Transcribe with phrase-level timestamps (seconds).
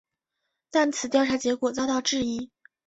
[0.71, 2.49] 但此调查结果遭到质疑。